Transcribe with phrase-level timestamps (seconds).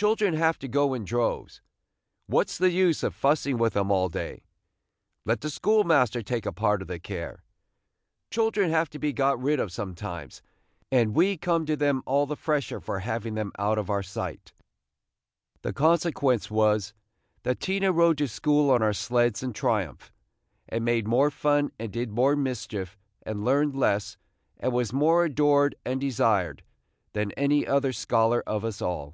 [0.00, 1.60] Children have to go in droves.
[2.26, 4.44] What 's the use of fussing with 'em all day?
[5.26, 7.44] let the schoolmaster take a part of the care.
[8.30, 10.40] Children have to be got rid of sometimes,
[10.90, 14.54] and we come to them all the fresher for having them out of our sight."
[15.60, 16.94] The consequence was,
[17.42, 20.10] that Tina rode to school on our sleds in triumph,
[20.66, 24.16] and made more fun, and did more mischief, and learned less,
[24.56, 26.62] and was more adored and desired,
[27.12, 29.12] than any other scholar of us all.